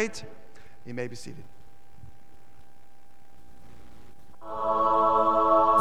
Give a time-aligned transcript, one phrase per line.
[0.00, 1.44] You may be seated.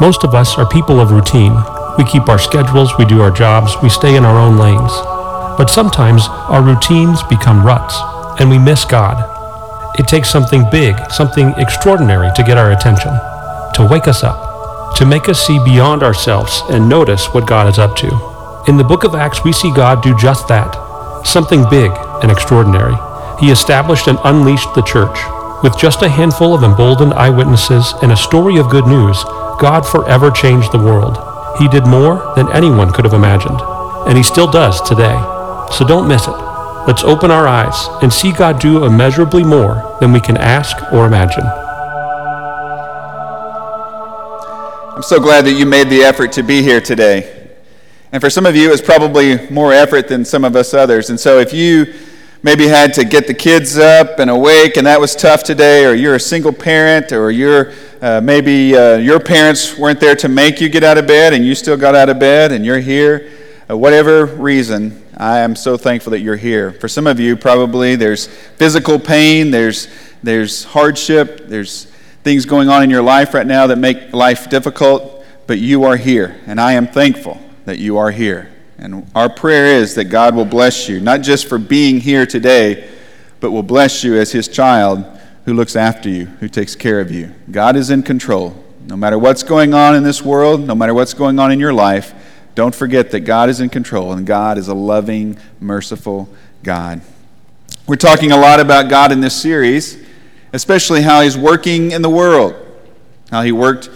[0.01, 1.55] Most of us are people of routine.
[1.97, 4.91] We keep our schedules, we do our jobs, we stay in our own lanes.
[5.57, 7.95] But sometimes our routines become ruts,
[8.41, 9.23] and we miss God.
[9.97, 13.11] It takes something big, something extraordinary to get our attention,
[13.75, 17.79] to wake us up, to make us see beyond ourselves and notice what God is
[17.79, 18.63] up to.
[18.67, 20.75] In the book of Acts, we see God do just that
[21.25, 21.91] something big
[22.21, 22.95] and extraordinary.
[23.39, 25.17] He established and unleashed the church.
[25.63, 29.23] With just a handful of emboldened eyewitnesses and a story of good news,
[29.59, 31.17] God forever changed the world.
[31.57, 33.59] He did more than anyone could have imagined,
[34.07, 35.17] and He still does today.
[35.71, 36.49] So don't miss it.
[36.87, 41.05] Let's open our eyes and see God do immeasurably more than we can ask or
[41.05, 41.45] imagine.
[44.95, 47.49] I'm so glad that you made the effort to be here today.
[48.11, 51.09] And for some of you, it's probably more effort than some of us others.
[51.09, 51.93] And so if you
[52.41, 55.93] maybe had to get the kids up and awake and that was tough today, or
[55.93, 60.61] you're a single parent, or you're uh, maybe uh, your parents weren't there to make
[60.61, 63.29] you get out of bed and you still got out of bed and you're here,
[63.69, 66.71] uh, whatever reason, I am so thankful that you're here.
[66.71, 69.89] For some of you, probably there's physical pain, there's,
[70.23, 71.85] there's hardship, there's
[72.23, 75.97] things going on in your life right now that make life difficult, but you are
[75.97, 78.49] here, and I am thankful that you are here.
[78.81, 82.89] And our prayer is that God will bless you, not just for being here today,
[83.41, 85.05] but will bless you as His child
[85.43, 87.33] who looks after you, who takes care of you.
[87.51, 88.55] God is in control.
[88.85, 91.73] No matter what's going on in this world, no matter what's going on in your
[91.73, 92.13] life,
[92.55, 96.29] don't forget that God is in control and God is a loving, merciful
[96.63, 97.01] God.
[97.85, 100.01] We're talking a lot about God in this series,
[100.53, 102.55] especially how He's working in the world,
[103.29, 103.89] how He worked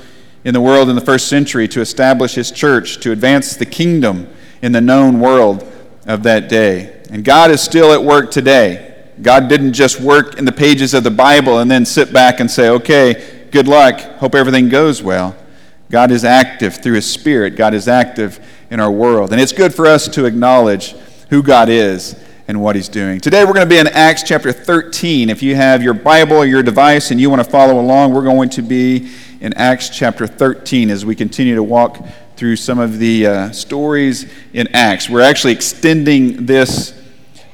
[0.44, 4.28] in the world in the first century to establish His church, to advance the kingdom
[4.64, 5.70] in the known world
[6.08, 7.02] of that day.
[7.12, 9.12] And God is still at work today.
[9.22, 12.50] God didn't just work in the pages of the Bible and then sit back and
[12.50, 15.36] say, okay, good luck, hope everything goes well.
[15.92, 17.58] God is active through His Spirit.
[17.58, 18.40] God is active
[18.72, 19.34] in our world.
[19.34, 20.94] And it's good for us to acknowledge
[21.30, 22.16] who God is
[22.48, 23.20] and what He's doing.
[23.20, 25.30] Today we're going to be in Acts chapter 13.
[25.30, 28.24] If you have your Bible or your device and you want to follow along, we're
[28.24, 32.00] going to be in Acts chapter 13 as we continue to walk
[32.36, 35.10] through some of the uh, stories in Acts.
[35.10, 37.00] We're actually extending this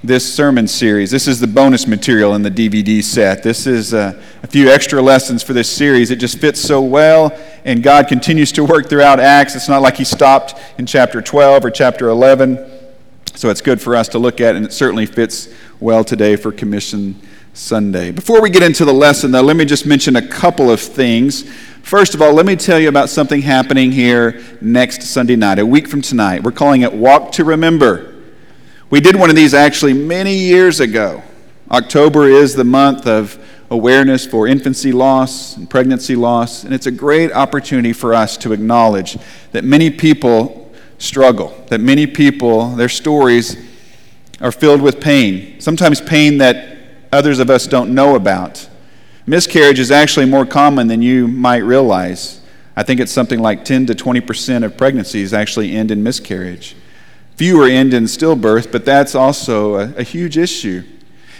[0.02, 1.12] this sermon series.
[1.12, 3.44] This is the bonus material in the DVD set.
[3.44, 6.10] This is uh, a few extra lessons for this series.
[6.10, 9.56] It just fits so well, and God continues to work throughout Acts.
[9.56, 12.66] It's not like He stopped in chapter 12 or chapter 11.
[13.36, 15.50] So it's good for us to look at, and it certainly fits
[15.82, 17.20] well today for Commission
[17.54, 18.12] Sunday.
[18.12, 21.44] Before we get into the lesson, though, let me just mention a couple of things.
[21.84, 25.66] First of all, let me tell you about something happening here next Sunday night, a
[25.66, 26.44] week from tonight.
[26.44, 28.16] We're calling it Walk to Remember.
[28.90, 31.24] We did one of these actually many years ago.
[31.72, 36.92] October is the month of awareness for infancy loss and pregnancy loss, and it's a
[36.92, 39.18] great opportunity for us to acknowledge
[39.52, 43.58] that many people struggle, that many people, their stories
[44.42, 46.78] are filled with pain, sometimes pain that
[47.12, 48.68] others of us don't know about.
[49.30, 52.42] Miscarriage is actually more common than you might realize.
[52.76, 56.76] I think it's something like 10 to 20% of pregnancies actually end in miscarriage.
[57.36, 60.82] Fewer end in stillbirth, but that's also a, a huge issue.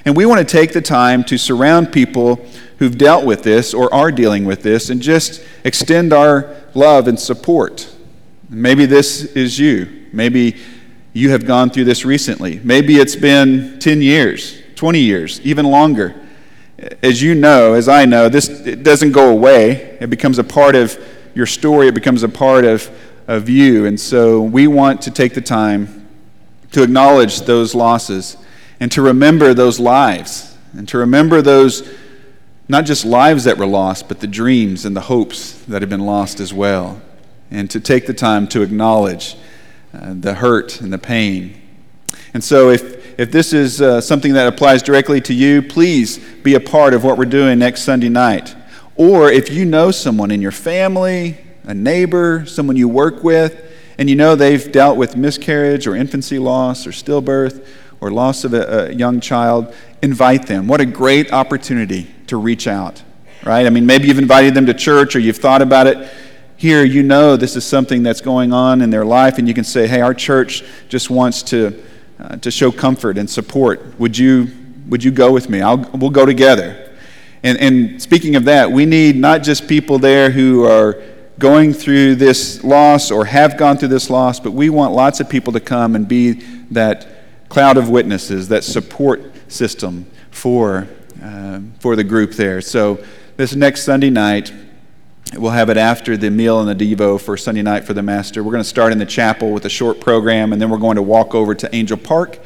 [0.06, 2.36] And we want to take the time to surround people
[2.78, 7.20] who've dealt with this or are dealing with this and just extend our love and
[7.20, 7.92] support.
[8.52, 10.06] Maybe this is you.
[10.14, 10.58] Maybe
[11.14, 12.60] you have gone through this recently.
[12.64, 16.14] Maybe it's been 10 years, 20 years, even longer.
[17.04, 19.98] As you know, as I know, this it doesn't go away.
[20.00, 20.98] It becomes a part of
[21.36, 22.90] your story, it becomes a part of
[23.30, 23.86] of you.
[23.86, 26.08] And so we want to take the time
[26.72, 28.38] to acknowledge those losses
[28.80, 31.88] and to remember those lives and to remember those
[32.68, 36.08] not just lives that were lost, but the dreams and the hopes that have been
[36.08, 37.02] lost as well.
[37.52, 39.36] And to take the time to acknowledge
[39.94, 41.62] uh, the hurt and the pain.
[42.34, 46.56] And so, if, if this is uh, something that applies directly to you, please be
[46.56, 48.56] a part of what we're doing next Sunday night.
[48.96, 54.10] Or if you know someone in your family, a neighbor, someone you work with, and
[54.10, 57.68] you know they've dealt with miscarriage or infancy loss or stillbirth
[58.00, 60.66] or loss of a, a young child, invite them.
[60.70, 63.04] What a great opportunity to reach out,
[63.44, 63.66] right?
[63.66, 66.10] I mean, maybe you've invited them to church or you've thought about it.
[66.56, 69.66] Here, you know this is something that's going on in their life, and you can
[69.66, 71.84] say, hey, our church just wants to,
[72.20, 74.00] uh, to show comfort and support.
[74.00, 74.48] Would you,
[74.88, 75.62] would you go with me?
[75.62, 76.96] I'll, we'll go together.
[77.44, 81.02] And, and speaking of that, we need not just people there who are
[81.38, 85.30] going through this loss or have gone through this loss, but we want lots of
[85.30, 86.34] people to come and be
[86.72, 87.08] that
[87.48, 90.88] cloud of witnesses, that support system for
[91.22, 92.62] um, for the group there.
[92.62, 93.04] So
[93.36, 94.54] this next Sunday night,
[95.36, 98.44] we'll have it after the meal and the Devo for Sunday night for the Master.
[98.44, 100.96] We're going to start in the chapel with a short program, and then we're going
[100.96, 102.40] to walk over to Angel Park,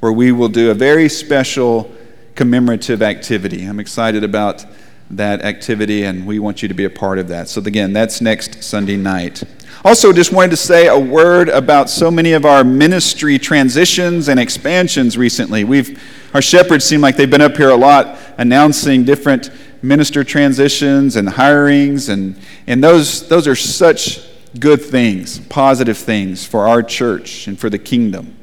[0.00, 1.92] where we will do a very special
[2.34, 3.64] commemorative activity.
[3.64, 4.64] I'm excited about
[5.10, 7.48] that activity, and we want you to be a part of that.
[7.48, 9.42] So, again, that's next Sunday night.
[9.84, 14.38] Also, just wanted to say a word about so many of our ministry transitions and
[14.38, 15.64] expansions recently.
[15.64, 16.00] We've,
[16.34, 19.50] our shepherds seem like they've been up here a lot announcing different
[19.82, 22.36] minister transitions and hirings, and,
[22.66, 24.20] and those, those are such
[24.58, 28.36] good things, positive things for our church and for the kingdom.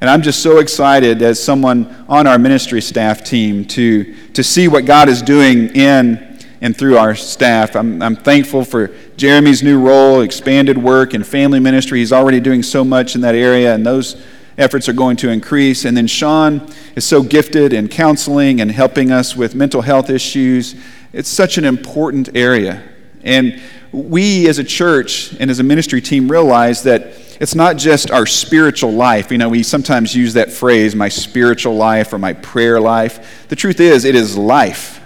[0.00, 4.66] And I'm just so excited as someone on our ministry staff team to, to see
[4.66, 7.76] what God is doing in and through our staff.
[7.76, 12.00] I'm, I'm thankful for Jeremy's new role, expanded work, and family ministry.
[12.00, 14.24] He's already doing so much in that area, and those
[14.58, 15.84] efforts are going to increase.
[15.84, 20.74] And then Sean is so gifted in counseling and helping us with mental health issues.
[21.12, 22.82] It's such an important area.
[23.22, 23.60] And
[23.92, 28.24] we as a church and as a ministry team realize that it's not just our
[28.24, 29.30] spiritual life.
[29.30, 33.48] You know, we sometimes use that phrase, my spiritual life or my prayer life.
[33.48, 35.00] The truth is, it is life,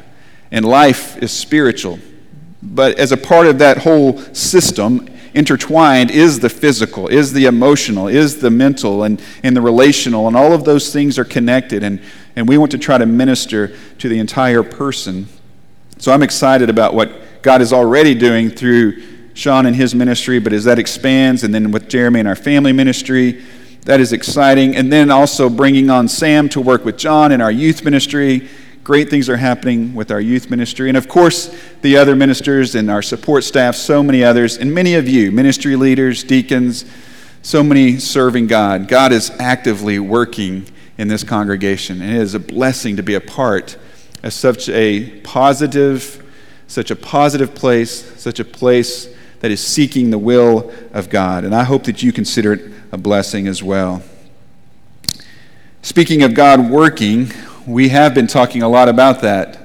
[0.51, 1.99] and life is spiritual.
[2.63, 8.09] But as a part of that whole system, intertwined is the physical, is the emotional,
[8.09, 11.85] is the mental, and, and the relational, and all of those things are connected.
[11.85, 12.01] And,
[12.35, 15.29] and we want to try to minister to the entire person.
[15.99, 19.03] So I'm excited about what God is already doing through
[19.35, 22.73] Sean and his ministry, but as that expands, and then with Jeremy and our family
[22.73, 23.45] ministry,
[23.83, 24.75] that is exciting.
[24.75, 28.49] And then also bringing on Sam to work with John in our youth ministry.
[28.87, 30.87] Great things are happening with our youth ministry.
[30.89, 31.53] And of course,
[31.83, 35.75] the other ministers and our support staff, so many others, and many of you, ministry
[35.75, 36.85] leaders, deacons,
[37.43, 38.87] so many serving God.
[38.87, 40.69] God is actively working
[40.99, 43.77] in this congregation, and it is a blessing to be a part
[44.23, 46.25] of such a positive,
[46.69, 49.09] such a positive place, such a place
[49.41, 51.43] that is seeking the will of God.
[51.43, 54.05] And I hope that you consider it a blessing as well.
[55.83, 57.33] Speaking of God working,
[57.67, 59.59] we have been talking a lot about that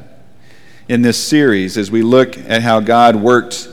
[0.88, 3.69] in this series as we look at how God worked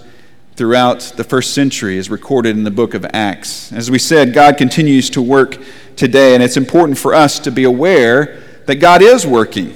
[0.55, 3.73] throughout the first century, as recorded in the book of Acts.
[3.73, 5.57] As we said, God continues to work
[5.97, 9.75] today, and it's important for us to be aware that God is working,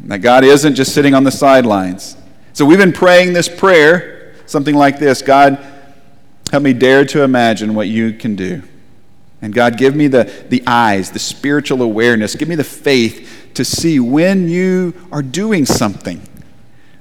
[0.00, 2.16] that God isn't just sitting on the sidelines.
[2.52, 5.58] So we've been praying this prayer something like this God,
[6.50, 8.62] help me dare to imagine what you can do.
[9.42, 13.64] And God, give me the, the eyes, the spiritual awareness, give me the faith to
[13.64, 16.22] see when you are doing something.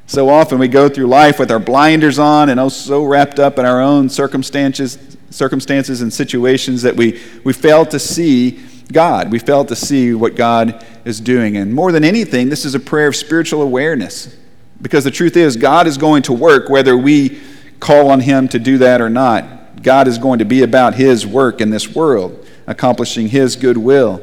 [0.08, 3.58] So often we go through life with our blinders on and oh, so wrapped up
[3.58, 9.32] in our own circumstances, circumstances and situations that we, we fail to see God.
[9.32, 11.58] We fail to see what God is doing.
[11.58, 14.36] And more than anything, this is a prayer of spiritual awareness.
[14.82, 17.42] Because the truth is, God is going to work whether we
[17.80, 19.82] call on Him to do that or not.
[19.82, 24.22] God is going to be about His work in this world, accomplishing His good will.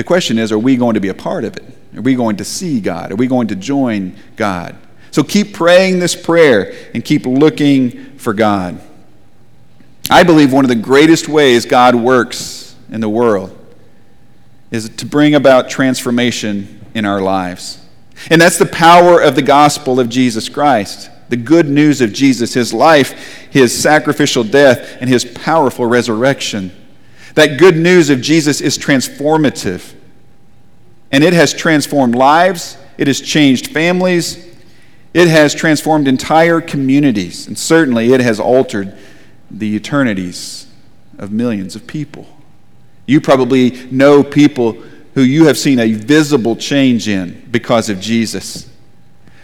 [0.00, 1.64] The question is, are we going to be a part of it?
[1.94, 3.12] Are we going to see God?
[3.12, 4.74] Are we going to join God?
[5.10, 8.80] So keep praying this prayer and keep looking for God.
[10.08, 13.54] I believe one of the greatest ways God works in the world
[14.70, 17.84] is to bring about transformation in our lives.
[18.30, 21.10] And that's the power of the gospel of Jesus Christ.
[21.28, 26.72] The good news of Jesus, his life, his sacrificial death, and his powerful resurrection.
[27.34, 29.94] That good news of Jesus is transformative.
[31.12, 34.46] And it has transformed lives, it has changed families,
[35.12, 38.96] it has transformed entire communities, and certainly it has altered
[39.50, 40.68] the eternities
[41.18, 42.26] of millions of people.
[43.06, 44.80] You probably know people
[45.14, 48.69] who you have seen a visible change in because of Jesus.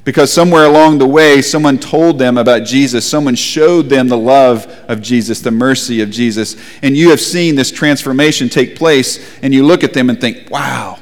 [0.07, 4.65] Because somewhere along the way, someone told them about Jesus, someone showed them the love
[4.89, 9.53] of Jesus, the mercy of Jesus, and you have seen this transformation take place, and
[9.53, 11.01] you look at them and think, wow,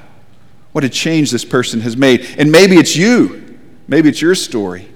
[0.72, 2.26] what a change this person has made.
[2.38, 4.88] And maybe it's you, maybe it's your story.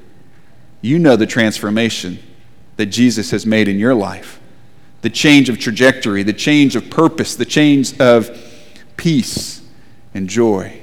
[0.81, 2.19] You know the transformation
[2.79, 4.41] that Jesus has made in your life
[5.03, 8.31] the change of trajectory, the change of purpose, the change of
[8.97, 9.61] peace
[10.15, 10.81] and joy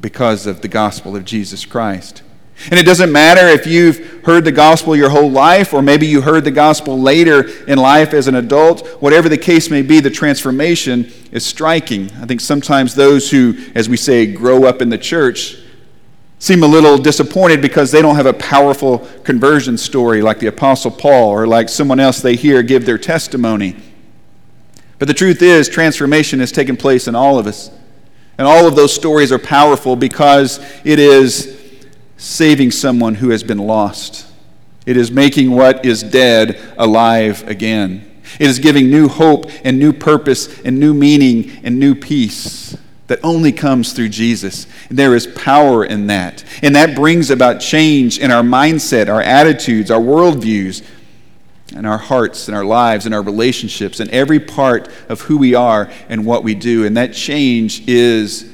[0.00, 2.23] because of the gospel of Jesus Christ.
[2.70, 6.22] And it doesn't matter if you've heard the gospel your whole life, or maybe you
[6.22, 8.86] heard the gospel later in life as an adult.
[9.02, 12.10] Whatever the case may be, the transformation is striking.
[12.20, 15.58] I think sometimes those who, as we say, grow up in the church
[16.38, 20.90] seem a little disappointed because they don't have a powerful conversion story like the Apostle
[20.90, 23.76] Paul or like someone else they hear give their testimony.
[24.98, 27.70] But the truth is, transformation has taken place in all of us.
[28.36, 31.63] And all of those stories are powerful because it is
[32.16, 34.26] saving someone who has been lost.
[34.86, 38.10] It is making what is dead alive again.
[38.38, 43.20] It is giving new hope and new purpose and new meaning and new peace that
[43.22, 44.66] only comes through Jesus.
[44.88, 46.44] And there is power in that.
[46.62, 50.82] And that brings about change in our mindset, our attitudes, our worldviews,
[51.74, 55.54] and our hearts and our lives and our relationships and every part of who we
[55.54, 56.86] are and what we do.
[56.86, 58.50] And that change is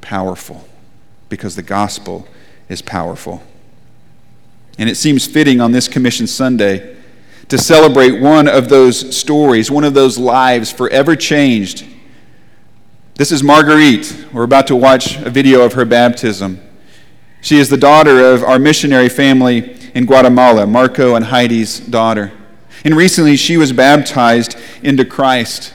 [0.00, 0.66] powerful
[1.28, 2.26] because the gospel
[2.68, 3.42] is powerful.
[4.78, 6.96] And it seems fitting on this Commission Sunday
[7.48, 11.86] to celebrate one of those stories, one of those lives forever changed.
[13.14, 14.26] This is Marguerite.
[14.32, 16.60] We're about to watch a video of her baptism.
[17.40, 22.32] She is the daughter of our missionary family in Guatemala, Marco and Heidi's daughter.
[22.84, 25.72] And recently she was baptized into Christ.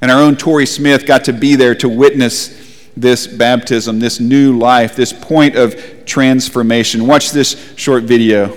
[0.00, 2.65] And our own Tori Smith got to be there to witness
[2.96, 5.76] this baptism, this new life, this point of
[6.06, 7.06] transformation.
[7.06, 8.56] Watch this short video.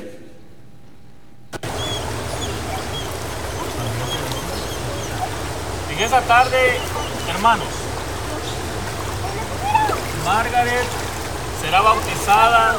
[5.90, 6.80] En esa tarde,
[7.28, 7.68] hermanos,
[10.24, 10.88] Margaret
[11.62, 12.78] será bautizada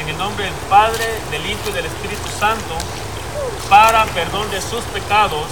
[0.00, 2.78] en el nombre del Padre, del Hijo y del Espíritu Santo
[3.68, 5.46] para perdón de sus pecados,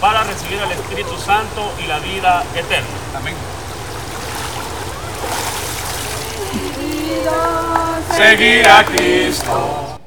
[0.00, 2.88] para recibir al Espíritu Santo y la vida eterna.
[3.16, 3.34] Amén.
[8.16, 10.00] Seguir a Cristo.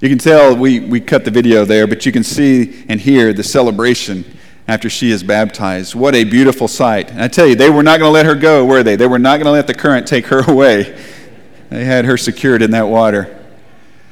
[0.00, 3.32] You can tell we, we cut the video there, but you can see and hear
[3.32, 4.24] the celebration
[4.66, 5.94] after she is baptized.
[5.94, 7.10] What a beautiful sight.
[7.10, 8.96] And I tell you, they were not going to let her go, were they?
[8.96, 10.98] They were not going to let the current take her away.
[11.70, 13.34] They had her secured in that water.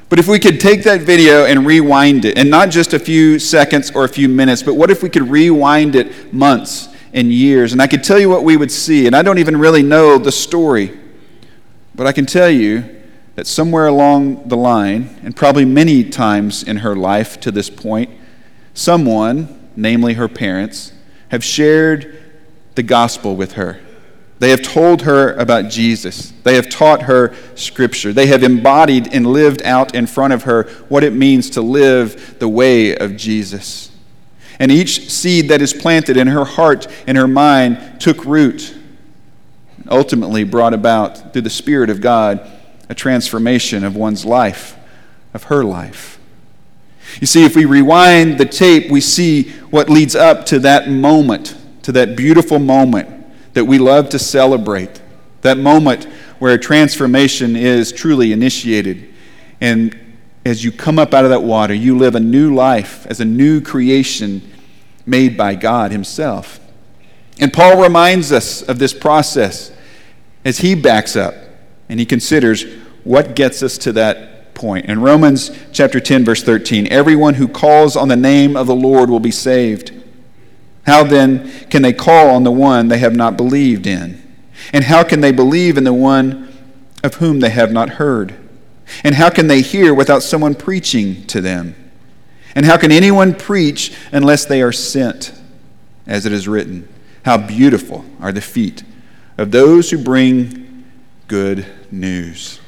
[0.09, 3.39] But if we could take that video and rewind it, and not just a few
[3.39, 7.73] seconds or a few minutes, but what if we could rewind it months and years?
[7.73, 10.17] And I could tell you what we would see, and I don't even really know
[10.17, 10.97] the story.
[11.95, 12.85] But I can tell you
[13.35, 18.11] that somewhere along the line, and probably many times in her life to this point,
[18.73, 20.93] someone, namely her parents,
[21.29, 22.23] have shared
[22.75, 23.79] the gospel with her.
[24.39, 26.31] They have told her about Jesus.
[26.43, 28.13] They have taught her Scripture.
[28.13, 32.37] They have embodied and lived out in front of her what it means to live
[32.37, 33.86] the way of Jesus.
[34.59, 38.77] And each seed that is planted in her heart and her mind took root
[39.89, 42.49] ultimately brought about through the Spirit of God
[42.89, 44.77] a transformation of one's life,
[45.33, 46.19] of her life.
[47.19, 51.55] You see, if we rewind the tape, we see what leads up to that moment,
[51.83, 55.01] to that beautiful moment that we love to celebrate,
[55.41, 56.05] that moment
[56.39, 59.13] where transformation is truly initiated.
[59.61, 59.97] And
[60.47, 63.25] as you come up out of that water, you live a new life as a
[63.25, 64.41] new creation
[65.05, 66.59] made by God Himself.
[67.39, 69.71] And Paul reminds us of this process
[70.43, 71.35] as he backs up
[71.89, 72.65] and he considers
[73.03, 74.87] what gets us to that point.
[74.87, 79.09] In Romans chapter 10 verse 13, everyone who calls on the name of the Lord
[79.09, 79.93] will be saved.
[80.85, 84.23] How then can they call on the one they have not believed in?
[84.73, 86.51] And how can they believe in the one
[87.03, 88.35] of whom they have not heard?
[89.03, 91.75] And how can they hear without someone preaching to them?
[92.55, 95.33] And how can anyone preach unless they are sent?
[96.05, 96.87] As it is written,
[97.25, 98.83] How beautiful are the feet
[99.37, 100.85] of those who bring
[101.27, 102.59] good news.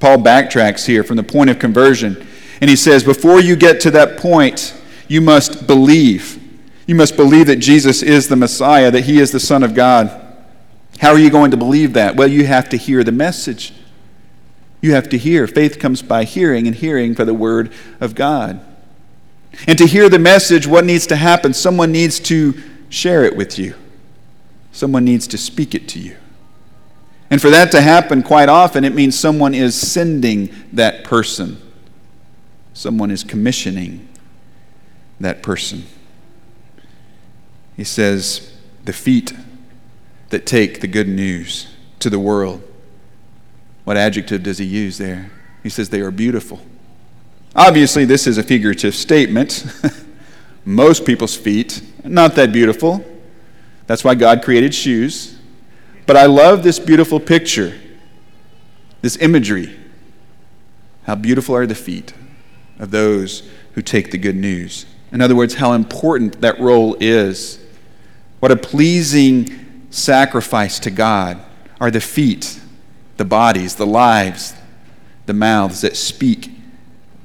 [0.00, 2.26] Paul backtracks here from the point of conversion,
[2.60, 4.74] and he says, Before you get to that point,
[5.08, 6.42] you must believe.
[6.86, 10.24] You must believe that Jesus is the Messiah, that he is the Son of God.
[11.00, 12.16] How are you going to believe that?
[12.16, 13.72] Well, you have to hear the message.
[14.80, 15.46] You have to hear.
[15.46, 18.60] Faith comes by hearing, and hearing by the Word of God.
[19.66, 21.52] And to hear the message, what needs to happen?
[21.52, 22.54] Someone needs to
[22.88, 23.74] share it with you.
[24.72, 26.16] Someone needs to speak it to you.
[27.30, 31.60] And for that to happen, quite often, it means someone is sending that person,
[32.72, 34.08] someone is commissioning
[35.20, 35.84] that person.
[37.76, 38.52] He says,
[38.84, 39.32] the feet
[40.30, 42.62] that take the good news to the world.
[43.88, 45.30] What adjective does he use there?
[45.62, 46.60] He says they are beautiful.
[47.56, 49.64] Obviously, this is a figurative statement.
[50.66, 53.02] Most people's feet, not that beautiful.
[53.86, 55.38] That's why God created shoes.
[56.04, 57.80] But I love this beautiful picture,
[59.00, 59.74] this imagery.
[61.04, 62.12] How beautiful are the feet
[62.78, 64.84] of those who take the good news.
[65.12, 67.58] In other words, how important that role is.
[68.40, 71.42] What a pleasing sacrifice to God
[71.80, 72.60] are the feet,
[73.18, 74.54] the bodies, the lives,
[75.26, 76.50] the mouths that speak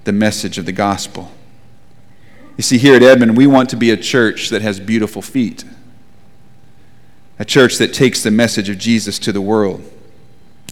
[0.03, 1.31] the message of the gospel.
[2.57, 5.63] You see, here at Edmond, we want to be a church that has beautiful feet.
[7.39, 9.81] a church that takes the message of Jesus to the world.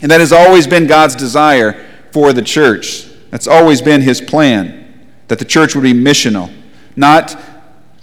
[0.01, 3.07] And that has always been God's desire for the church.
[3.29, 6.53] That's always been his plan, that the church would be missional,
[6.95, 7.37] not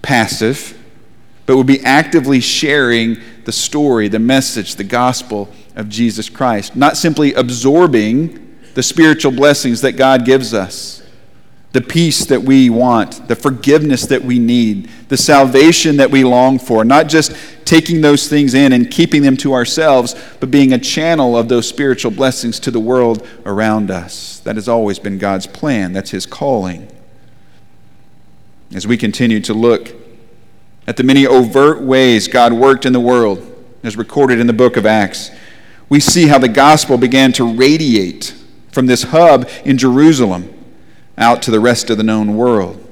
[0.02, 0.77] passive,
[1.48, 6.98] but would be actively sharing the story, the message, the gospel of Jesus Christ, not
[6.98, 11.02] simply absorbing the spiritual blessings that God gives us,
[11.72, 16.58] the peace that we want, the forgiveness that we need, the salvation that we long
[16.58, 20.78] for, not just taking those things in and keeping them to ourselves, but being a
[20.78, 24.40] channel of those spiritual blessings to the world around us.
[24.40, 26.92] That has always been God's plan, that's His calling.
[28.74, 29.97] As we continue to look
[30.88, 33.44] at the many overt ways God worked in the world,
[33.82, 35.30] as recorded in the book of Acts,
[35.90, 38.34] we see how the gospel began to radiate
[38.72, 40.48] from this hub in Jerusalem
[41.18, 42.82] out to the rest of the known world.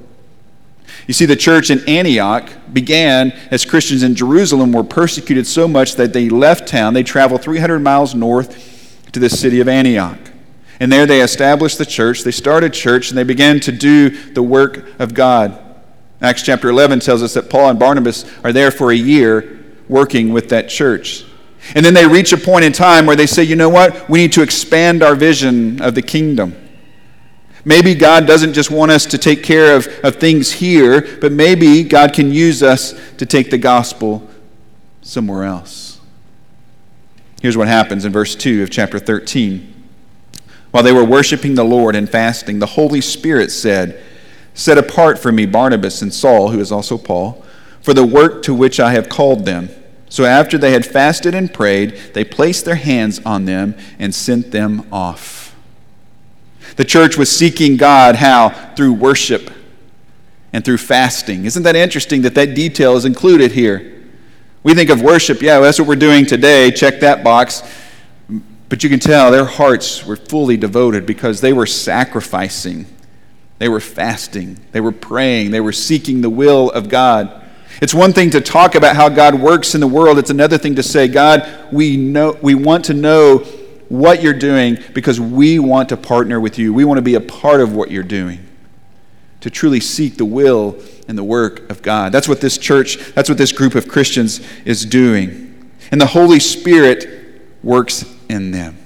[1.07, 5.95] You see, the church in Antioch began as Christians in Jerusalem were persecuted so much
[5.95, 6.93] that they left town.
[6.93, 10.19] They traveled 300 miles north to the city of Antioch.
[10.81, 12.25] And there they established the church.
[12.25, 15.63] They started church and they began to do the work of God.
[16.21, 20.33] Acts chapter 11 tells us that Paul and Barnabas are there for a year working
[20.33, 21.25] with that church.
[21.75, 24.09] And then they reach a point in time where they say, you know what?
[24.09, 26.55] We need to expand our vision of the kingdom.
[27.65, 31.83] Maybe God doesn't just want us to take care of, of things here, but maybe
[31.83, 34.29] God can use us to take the gospel
[35.03, 36.01] somewhere else.
[37.43, 39.75] Here's what happens in verse 2 of chapter 13.
[40.71, 44.03] While they were worshiping the Lord and fasting, the Holy Spirit said,
[44.57, 47.45] Set apart for me Barnabas and Saul, who is also Paul,
[47.83, 49.69] for the work to which I have called them.
[50.09, 54.53] So after they had fasted and prayed, they placed their hands on them and sent
[54.53, 55.55] them off.
[56.77, 58.49] The church was seeking God how?
[58.75, 59.51] Through worship
[60.55, 61.45] and through fasting.
[61.45, 64.05] Isn't that interesting that that detail is included here?
[64.63, 66.71] We think of worship, yeah, well, that's what we're doing today.
[66.71, 67.63] Check that box.
[68.71, 72.87] But you can tell their hearts were fully devoted because they were sacrificing.
[73.59, 74.59] They were fasting.
[74.73, 75.51] They were praying.
[75.51, 77.45] They were seeking the will of God.
[77.81, 80.19] It's one thing to talk about how God works in the world.
[80.19, 83.39] It's another thing to say, God, we know we want to know
[83.89, 86.73] what you're doing because we want to partner with you.
[86.73, 88.41] We want to be a part of what you're doing.
[89.41, 92.13] To truly seek the will and the work of God.
[92.13, 95.71] That's what this church, that's what this group of Christians is doing.
[95.91, 98.77] And the Holy Spirit works in them,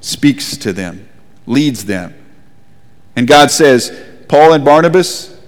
[0.00, 1.08] speaks to them,
[1.46, 2.14] leads them.
[3.16, 3.96] And God says,
[4.32, 5.38] Paul and Barnabas,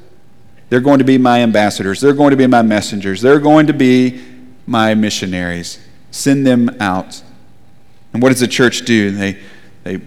[0.69, 2.03] they're going to be my ambassadors.
[2.03, 3.23] They're going to be my messengers.
[3.23, 4.23] They're going to be
[4.67, 5.79] my missionaries.
[6.11, 7.23] Send them out.
[8.13, 9.11] And what does the church do?
[9.11, 9.39] They,
[9.85, 10.03] they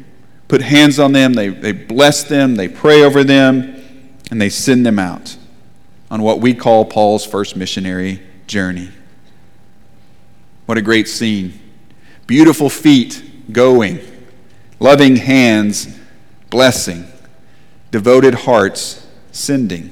[0.48, 3.84] put hands on them, they, they bless them, they pray over them,
[4.30, 5.38] and they send them out
[6.12, 8.92] on what we call Paul's first missionary journey.
[10.68, 11.60] What a great scene.
[12.28, 14.02] Beautiful feet going,
[14.80, 15.98] loving hands
[16.52, 17.08] blessing,
[17.92, 19.92] devoted hearts sending.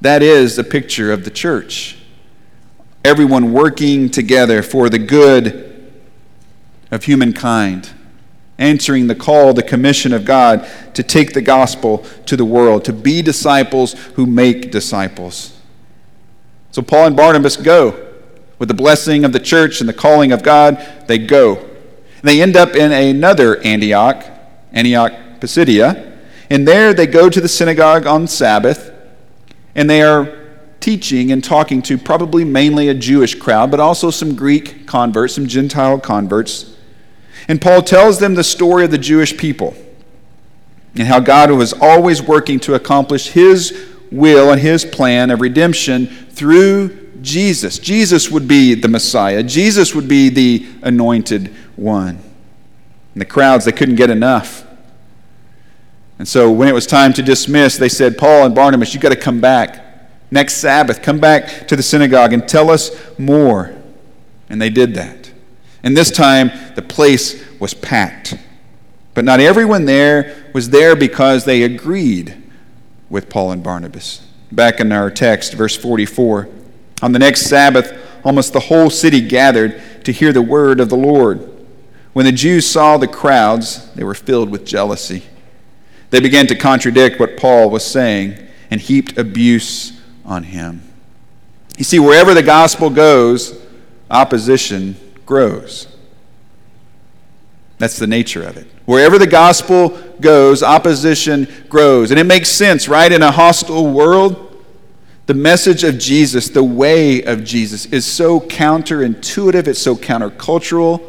[0.00, 1.98] That is a picture of the church.
[3.04, 5.92] Everyone working together for the good
[6.90, 7.90] of humankind,
[8.58, 12.92] answering the call, the commission of God to take the gospel to the world, to
[12.92, 15.56] be disciples who make disciples.
[16.70, 18.06] So Paul and Barnabas go.
[18.58, 21.56] With the blessing of the church and the calling of God, they go.
[21.56, 24.22] And they end up in another Antioch,
[24.72, 26.09] Antioch Pisidia,
[26.50, 28.92] and there they go to the synagogue on Sabbath
[29.74, 30.36] and they are
[30.80, 35.46] teaching and talking to probably mainly a Jewish crowd, but also some Greek converts, some
[35.46, 36.76] Gentile converts.
[37.48, 39.74] And Paul tells them the story of the Jewish people
[40.96, 46.06] and how God was always working to accomplish his will and his plan of redemption
[46.06, 47.78] through Jesus.
[47.78, 52.18] Jesus would be the Messiah, Jesus would be the anointed one.
[53.14, 54.64] And the crowds, they couldn't get enough.
[56.20, 59.08] And so when it was time to dismiss, they said, Paul and Barnabas, you've got
[59.08, 59.82] to come back.
[60.30, 63.74] Next Sabbath, come back to the synagogue and tell us more.
[64.50, 65.32] And they did that.
[65.82, 68.34] And this time, the place was packed.
[69.14, 72.36] But not everyone there was there because they agreed
[73.08, 74.20] with Paul and Barnabas.
[74.52, 76.50] Back in our text, verse 44,
[77.00, 80.98] on the next Sabbath, almost the whole city gathered to hear the word of the
[80.98, 81.50] Lord.
[82.12, 85.22] When the Jews saw the crowds, they were filled with jealousy.
[86.10, 88.36] They began to contradict what Paul was saying
[88.70, 90.82] and heaped abuse on him.
[91.78, 93.58] You see, wherever the gospel goes,
[94.10, 95.86] opposition grows.
[97.78, 98.66] That's the nature of it.
[98.84, 102.10] Wherever the gospel goes, opposition grows.
[102.10, 103.10] And it makes sense, right?
[103.10, 104.50] In a hostile world,
[105.30, 111.00] The message of Jesus, the way of Jesus, is so counterintuitive, it's so countercultural.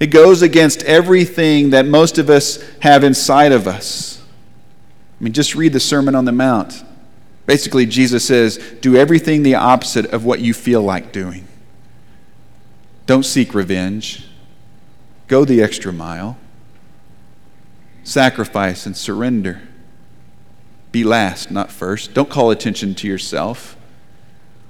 [0.00, 4.22] It goes against everything that most of us have inside of us.
[5.20, 6.82] I mean, just read the Sermon on the Mount.
[7.44, 11.46] Basically, Jesus says, do everything the opposite of what you feel like doing.
[13.04, 14.26] Don't seek revenge.
[15.28, 16.38] Go the extra mile.
[18.02, 19.60] Sacrifice and surrender.
[20.92, 22.14] Be last, not first.
[22.14, 23.76] Don't call attention to yourself.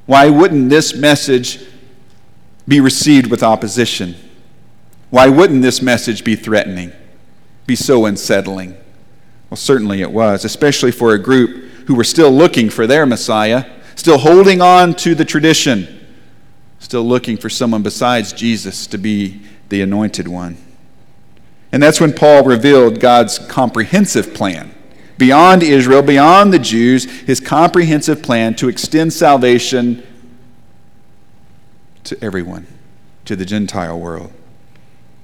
[0.07, 1.65] Why wouldn't this message
[2.67, 4.17] be received with opposition?
[5.11, 6.93] Why wouldn't this message be threatening,
[7.67, 8.77] be so unsettling?
[9.51, 13.65] Well, certainly it was, especially for a group who were still looking for their Messiah,
[13.97, 16.07] still holding on to the tradition,
[16.79, 20.57] still looking for someone besides Jesus to be the anointed one.
[21.73, 24.75] And that's when Paul revealed God's comprehensive plan
[25.19, 30.03] beyond Israel, beyond the Jews, his comprehensive plan to extend salvation
[32.05, 32.67] to everyone,
[33.27, 34.33] to the Gentile world.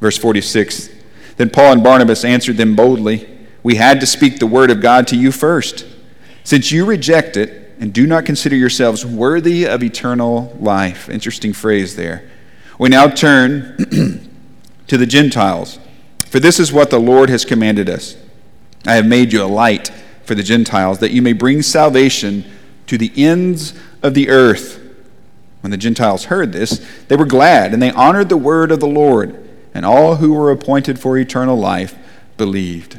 [0.01, 0.91] Verse 46
[1.37, 3.29] Then Paul and Barnabas answered them boldly
[3.63, 5.87] We had to speak the word of God to you first.
[6.45, 11.09] Since you reject it and do not consider yourselves worthy of eternal life.
[11.09, 12.29] Interesting phrase there.
[12.79, 13.77] We now turn
[14.87, 15.79] to the Gentiles.
[16.27, 18.17] For this is what the Lord has commanded us.
[18.87, 19.91] I have made you a light
[20.25, 22.45] for the Gentiles, that you may bring salvation
[22.87, 24.81] to the ends of the earth.
[25.61, 28.87] When the Gentiles heard this, they were glad, and they honored the word of the
[28.87, 29.46] Lord,
[29.77, 31.95] and all who were appointed for eternal life
[32.39, 32.99] believed.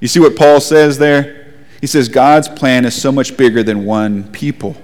[0.00, 1.54] You see what Paul says there?
[1.80, 4.76] He says God's plan is so much bigger than one people.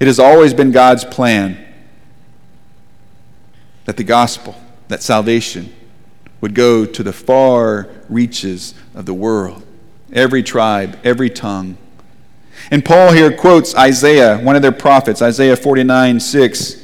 [0.00, 1.64] It has always been God's plan
[3.84, 4.56] that the gospel,
[4.88, 5.72] that salvation,
[6.40, 9.64] would go to the far reaches of the world,
[10.12, 11.78] every tribe, every tongue.
[12.72, 16.81] And Paul here quotes Isaiah, one of their prophets, Isaiah 49 6,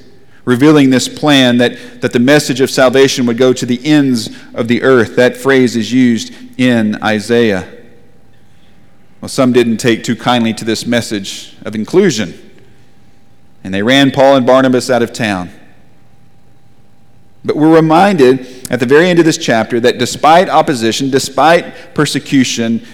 [0.49, 4.67] revealing this plan that, that the message of salvation would go to the ends of
[4.67, 5.15] the earth.
[5.15, 7.71] That phrase is used in Isaiah.
[9.21, 12.33] Well, some didn't take too kindly to this message of inclusion,
[13.63, 15.51] and they ran Paul and Barnabas out of town.
[17.45, 22.87] But we're reminded at the very end of this chapter that despite opposition, despite persecution,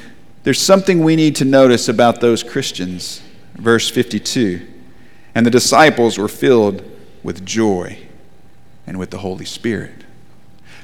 [0.42, 3.22] there's something we need to notice about those Christians.
[3.54, 4.66] Verse 52
[5.36, 6.90] And the disciples were filled
[7.24, 7.98] with joy
[8.86, 10.04] and with the Holy Spirit.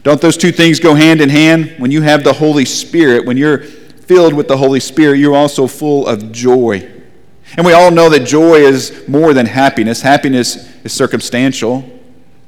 [0.03, 1.74] Don't those two things go hand in hand?
[1.79, 5.68] When you have the Holy Spirit, when you're filled with the Holy Spirit, you're also
[5.68, 6.90] full of joy.
[7.57, 10.00] And we all know that joy is more than happiness.
[10.00, 11.88] Happiness is circumstantial.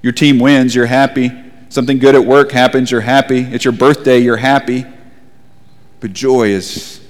[0.01, 1.31] Your team wins, you're happy.
[1.69, 3.41] Something good at work happens, you're happy.
[3.41, 4.87] It's your birthday, you're happy.
[6.01, 7.01] But joy is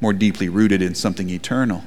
[0.00, 1.84] more deeply rooted in something eternal.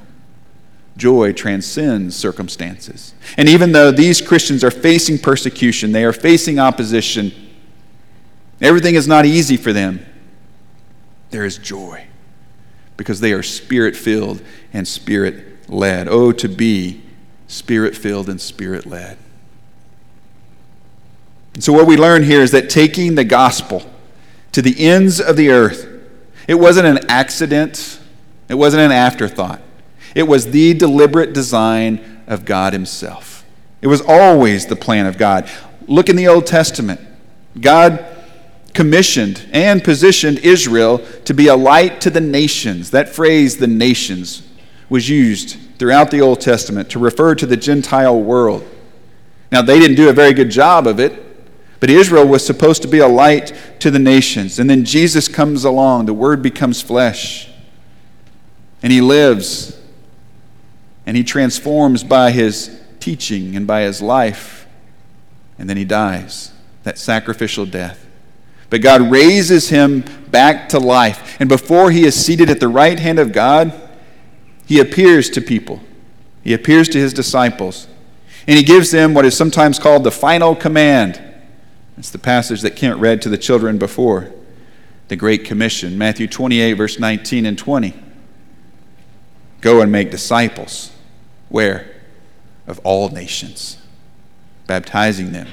[0.96, 3.14] Joy transcends circumstances.
[3.36, 7.32] And even though these Christians are facing persecution, they are facing opposition,
[8.60, 10.04] everything is not easy for them,
[11.30, 12.06] there is joy
[12.96, 16.08] because they are spirit filled and spirit led.
[16.08, 17.02] Oh, to be
[17.46, 19.18] spirit filled and spirit led.
[21.54, 23.82] And so, what we learn here is that taking the gospel
[24.52, 25.86] to the ends of the earth,
[26.48, 28.00] it wasn't an accident,
[28.48, 29.60] it wasn't an afterthought.
[30.16, 33.44] It was the deliberate design of God Himself.
[33.82, 35.46] It was always the plan of God.
[35.86, 37.02] Look in the Old Testament.
[37.60, 38.02] God
[38.72, 42.92] commissioned and positioned Israel to be a light to the nations.
[42.92, 44.42] That phrase, the nations,
[44.88, 48.66] was used throughout the Old Testament to refer to the Gentile world.
[49.52, 51.22] Now, they didn't do a very good job of it,
[51.78, 54.58] but Israel was supposed to be a light to the nations.
[54.58, 57.50] And then Jesus comes along, the Word becomes flesh,
[58.82, 59.75] and He lives,
[61.06, 64.66] and He transforms by His teaching and by His life,
[65.58, 66.52] and then He dies
[66.86, 68.06] that sacrificial death.
[68.70, 71.36] But God raises him back to life.
[71.40, 73.72] And before he is seated at the right hand of God,
[74.66, 75.80] he appears to people.
[76.44, 77.88] He appears to his disciples.
[78.46, 81.20] And he gives them what is sometimes called the final command.
[81.98, 84.32] It's the passage that Kent read to the children before
[85.08, 87.94] the Great Commission, Matthew 28, verse 19 and 20.
[89.60, 90.92] Go and make disciples.
[91.48, 91.94] Where?
[92.66, 93.78] Of all nations,
[94.66, 95.48] baptizing them,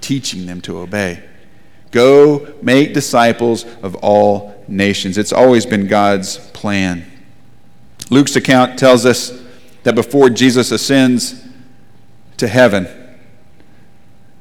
[0.00, 1.22] teaching them to obey.
[1.90, 5.18] Go make disciples of all nations.
[5.18, 7.10] It's always been God's plan.
[8.10, 9.42] Luke's account tells us
[9.82, 11.44] that before Jesus ascends
[12.36, 12.88] to heaven,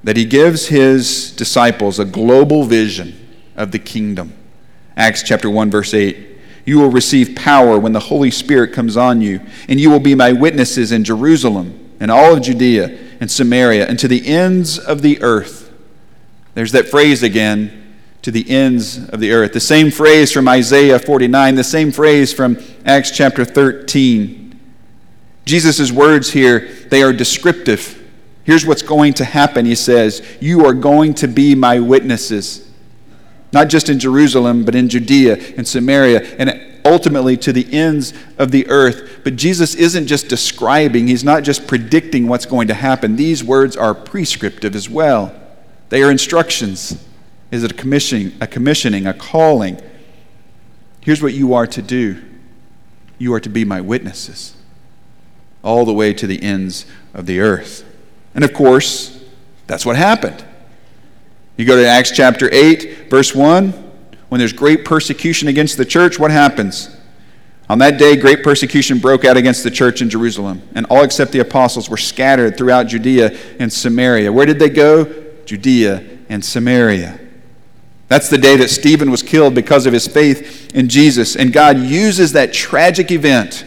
[0.03, 3.15] that he gives his disciples a global vision
[3.55, 4.33] of the kingdom.
[4.95, 6.34] Acts chapter 1 verse 8.
[6.65, 10.15] You will receive power when the Holy Spirit comes on you, and you will be
[10.15, 15.01] my witnesses in Jerusalem and all of Judea and Samaria and to the ends of
[15.01, 15.71] the earth.
[16.55, 19.53] There's that phrase again to the ends of the earth.
[19.53, 24.59] The same phrase from Isaiah 49, the same phrase from Acts chapter 13.
[25.45, 28.01] Jesus' words here, they are descriptive.
[28.43, 32.64] Here's what's going to happen, he says You are going to be my witnesses,
[33.55, 38.51] not just in Jerusalem, but in Judea and Samaria, and ultimately to the ends of
[38.51, 39.21] the earth.
[39.23, 43.15] But Jesus isn't just describing, he's not just predicting what's going to happen.
[43.15, 45.33] These words are prescriptive as well,
[45.87, 47.01] they are instructions.
[47.49, 49.79] Is it a commissioning, a commissioning, a calling?
[50.99, 52.21] Here's what you are to do.
[53.17, 54.55] You are to be my witnesses
[55.63, 57.85] all the way to the ends of the earth.
[58.33, 59.23] And of course,
[59.67, 60.43] that's what happened.
[61.57, 63.71] You go to Acts chapter 8, verse 1.
[64.29, 66.95] When there's great persecution against the church, what happens?
[67.69, 71.31] On that day, great persecution broke out against the church in Jerusalem, and all except
[71.31, 74.31] the apostles were scattered throughout Judea and Samaria.
[74.31, 75.05] Where did they go?
[75.45, 77.19] Judea and Samaria.
[78.07, 81.35] That's the day that Stephen was killed because of his faith in Jesus.
[81.35, 83.65] And God uses that tragic event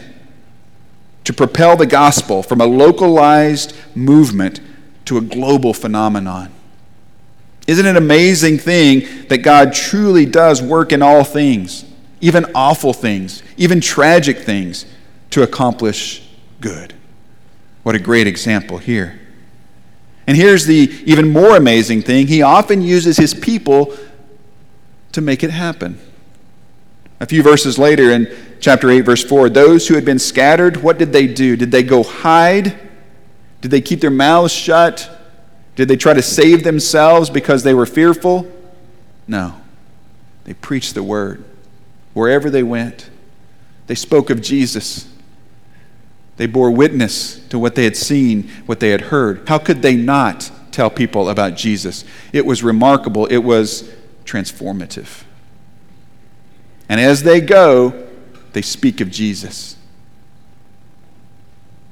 [1.25, 4.61] to propel the gospel from a localized movement
[5.05, 6.53] to a global phenomenon.
[7.69, 11.85] Isn't it an amazing thing that God truly does work in all things,
[12.19, 14.87] even awful things, even tragic things,
[15.29, 16.27] to accomplish
[16.61, 16.95] good?
[17.83, 19.19] What a great example here.
[20.25, 23.95] And here's the even more amazing thing He often uses His people
[25.11, 25.99] to make it happen.
[27.19, 30.97] A few verses later in chapter 8, verse 4, those who had been scattered, what
[30.97, 31.55] did they do?
[31.55, 32.79] Did they go hide?
[33.61, 35.18] Did they keep their mouths shut?
[35.79, 38.51] Did they try to save themselves because they were fearful?
[39.29, 39.55] No.
[40.43, 41.45] They preached the word
[42.13, 43.09] wherever they went.
[43.87, 45.07] They spoke of Jesus.
[46.35, 49.47] They bore witness to what they had seen, what they had heard.
[49.47, 52.03] How could they not tell people about Jesus?
[52.33, 53.25] It was remarkable.
[53.27, 53.89] It was
[54.25, 55.23] transformative.
[56.89, 58.05] And as they go,
[58.51, 59.77] they speak of Jesus.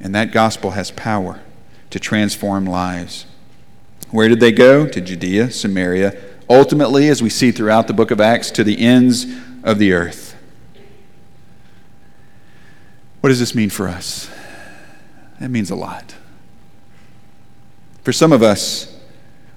[0.01, 1.39] And that gospel has power
[1.89, 3.25] to transform lives.
[4.11, 4.87] Where did they go?
[4.87, 6.17] To Judea, Samaria,
[6.49, 9.25] ultimately, as we see throughout the book of Acts, to the ends
[9.63, 10.35] of the earth.
[13.21, 14.29] What does this mean for us?
[15.39, 16.15] That means a lot.
[18.03, 18.97] For some of us,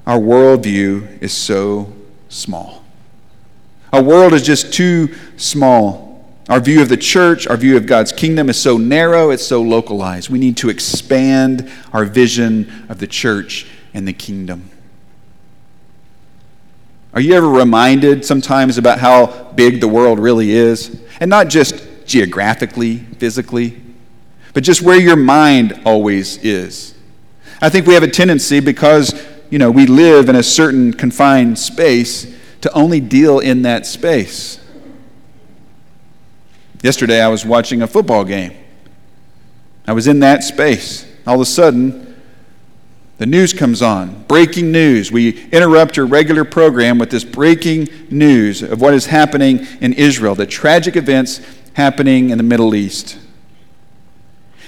[0.06, 1.92] our worldview is so
[2.28, 2.82] small.
[3.92, 6.24] Our world is just too small.
[6.48, 9.62] Our view of the church, our view of God's kingdom is so narrow, it's so
[9.62, 10.30] localized.
[10.30, 14.70] We need to expand our vision of the church and the kingdom.
[17.12, 21.00] Are you ever reminded sometimes about how big the world really is?
[21.18, 23.80] And not just geographically, physically,
[24.54, 26.94] but just where your mind always is.
[27.60, 29.12] I think we have a tendency because
[29.50, 34.58] you know, we live in a certain confined space to only deal in that space.
[36.82, 38.52] Yesterday, I was watching a football game.
[39.86, 41.04] I was in that space.
[41.26, 42.09] All of a sudden,
[43.20, 44.24] the news comes on.
[44.28, 45.12] Breaking news.
[45.12, 50.34] We interrupt your regular program with this breaking news of what is happening in Israel,
[50.34, 51.42] the tragic events
[51.74, 53.18] happening in the Middle East.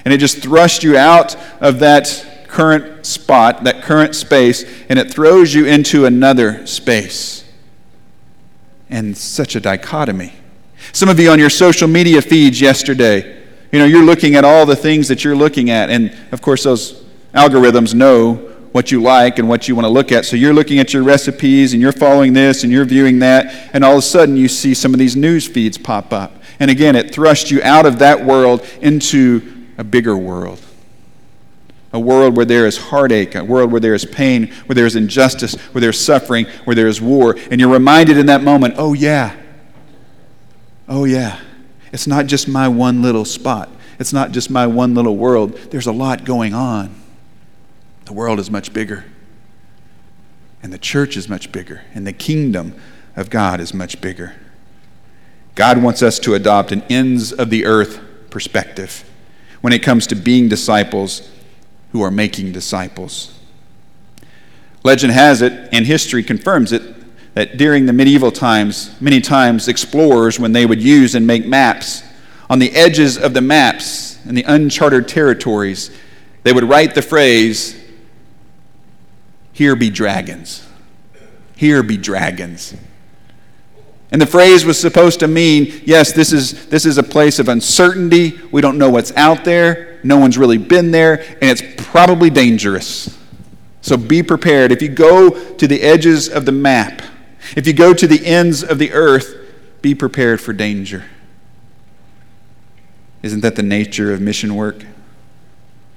[0.04, 5.10] And it just thrusts you out of that current spot, that current space, and it
[5.10, 7.50] throws you into another space.
[8.90, 10.34] And such a dichotomy.
[10.92, 14.66] Some of you on your social media feeds yesterday, you know, you're looking at all
[14.66, 17.01] the things that you're looking at, and of course, those
[17.35, 18.35] algorithms know
[18.73, 20.25] what you like and what you want to look at.
[20.25, 23.85] So you're looking at your recipes and you're following this and you're viewing that, and
[23.85, 26.33] all of a sudden you see some of these news feeds pop up.
[26.59, 30.61] And again, it thrusts you out of that world into a bigger world
[31.92, 34.97] a world where there is heartache, a world where there is pain, where there is
[34.97, 37.37] injustice, where there is suffering, where there is war.
[37.51, 39.37] And you're reminded in that moment, oh, yeah.
[40.88, 41.38] Oh, yeah.
[41.92, 43.68] It's not just my one little spot,
[43.99, 45.55] it's not just my one little world.
[45.71, 47.01] There's a lot going on.
[48.04, 49.04] The world is much bigger,
[50.62, 52.74] and the church is much bigger, and the kingdom
[53.16, 54.34] of God is much bigger.
[55.54, 59.04] God wants us to adopt an ends of the earth perspective
[59.60, 61.30] when it comes to being disciples
[61.92, 63.38] who are making disciples.
[64.82, 66.82] Legend has it, and history confirms it,
[67.34, 72.02] that during the medieval times, many times explorers, when they would use and make maps,
[72.50, 75.90] on the edges of the maps in the uncharted territories,
[76.42, 77.82] they would write the phrase,
[79.62, 80.66] Here be dragons.
[81.55, 82.75] Here be dragons.
[84.11, 87.48] And the phrase was supposed to mean yes, this is, this is a place of
[87.48, 88.40] uncertainty.
[88.51, 90.01] We don't know what's out there.
[90.03, 93.16] No one's really been there, and it's probably dangerous.
[93.83, 94.72] So be prepared.
[94.72, 97.01] If you go to the edges of the map,
[97.55, 99.33] if you go to the ends of the earth,
[99.81, 101.05] be prepared for danger.
[103.22, 104.85] Isn't that the nature of mission work?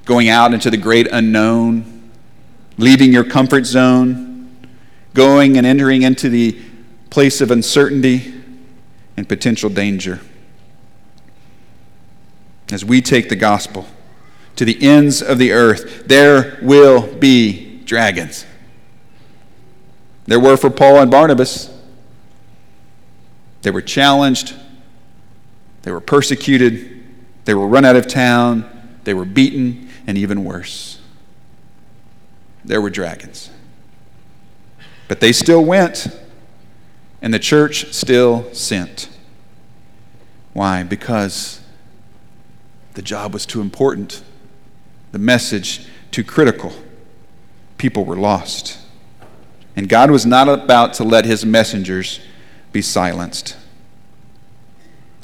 [0.06, 1.95] Going out into the great unknown,
[2.78, 4.68] leaving your comfort zone,
[5.14, 6.60] going and entering into the
[7.10, 8.34] place of uncertainty
[9.16, 10.20] and potential danger.
[12.72, 13.86] As we take the gospel
[14.56, 18.46] to the ends of the earth, there will be dragons.
[20.26, 21.72] There were for Paul and Barnabas.
[23.62, 24.54] They were challenged,
[25.84, 27.04] they were persecuted,
[27.46, 31.00] they were run out of town, they were beaten, and even worse.
[32.66, 33.50] There were dragons.
[35.08, 36.08] But they still went
[37.22, 39.10] and the church still sent.
[40.54, 40.84] Why?
[40.84, 41.62] Because
[42.94, 44.24] the job was too important,
[45.12, 46.74] the message too critical.
[47.78, 48.80] People were lost.
[49.76, 52.20] And God was not about to let his messengers
[52.72, 53.58] be silenced.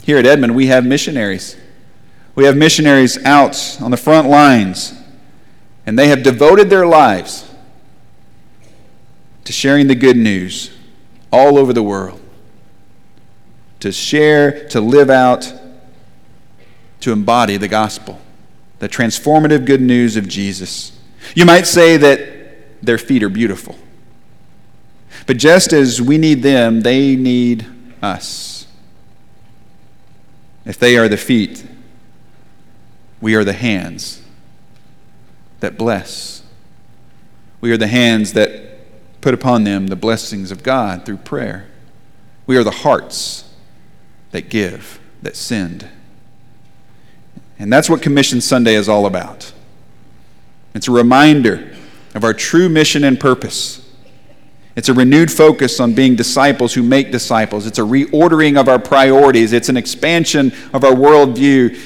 [0.03, 1.55] Here at Edmond, we have missionaries.
[2.35, 4.93] We have missionaries out on the front lines,
[5.85, 7.51] and they have devoted their lives
[9.43, 10.71] to sharing the good news
[11.31, 12.21] all over the world
[13.81, 15.51] to share, to live out,
[16.99, 18.21] to embody the gospel,
[18.77, 20.97] the transformative good news of Jesus.
[21.33, 23.75] You might say that their feet are beautiful.
[25.25, 27.65] But just as we need them, they need
[28.03, 28.67] us.
[30.63, 31.65] If they are the feet,
[33.19, 34.20] we are the hands
[35.61, 36.43] that bless.
[37.61, 41.67] We are the hands that put upon them the blessings of God through prayer.
[42.45, 43.49] We are the hearts
[44.31, 45.87] that give, that send.
[47.57, 49.53] And that's what Commission Sunday is all about.
[50.73, 51.75] It's a reminder
[52.15, 53.87] of our true mission and purpose.
[54.75, 57.67] It's a renewed focus on being disciples who make disciples.
[57.67, 59.53] It's a reordering of our priorities.
[59.53, 61.79] It's an expansion of our worldview.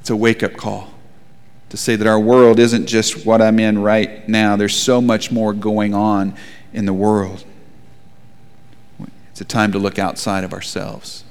[0.00, 0.89] It's a wake up call
[1.70, 4.56] to say that our world isn't just what I'm in right now.
[4.56, 6.34] There's so much more going on
[6.72, 7.44] in the world.
[9.30, 11.24] It's a time to look outside of ourselves.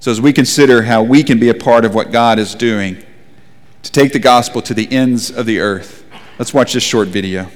[0.00, 3.02] So, as we consider how we can be a part of what God is doing
[3.82, 6.04] to take the gospel to the ends of the earth,
[6.38, 7.48] let's watch this short video.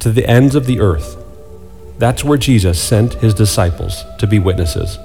[0.00, 1.16] To the ends of the earth.
[1.98, 4.98] That's where Jesus sent his disciples to be witnesses.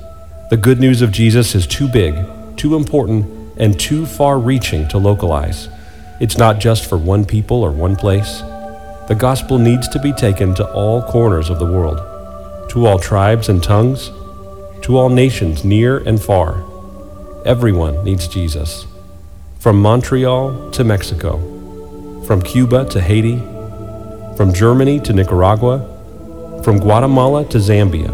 [0.50, 2.16] The good news of Jesus is too big,
[2.58, 5.70] too important, and too far reaching to localize.
[6.20, 8.42] It's not just for one people or one place.
[9.08, 11.98] The gospel needs to be taken to all corners of the world,
[12.72, 14.10] to all tribes and tongues,
[14.82, 16.64] to all nations near and far.
[17.46, 18.88] Everyone needs Jesus.
[19.60, 21.38] From Montreal to Mexico,
[22.26, 23.38] from Cuba to Haiti,
[24.38, 28.10] from Germany to Nicaragua, from Guatemala to Zambia,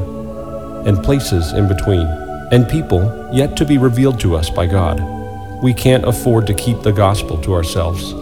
[0.85, 2.05] and places in between,
[2.51, 5.16] and people yet to be revealed to us by God.
[5.61, 8.13] We can't afford to keep the gospel to ourselves.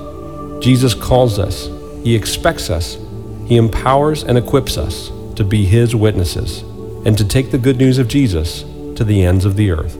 [0.63, 1.69] Jesus calls us,
[2.03, 2.97] He expects us,
[3.45, 6.61] He empowers and equips us to be His witnesses
[7.05, 8.61] and to take the good news of Jesus
[8.95, 9.97] to the ends of the earth.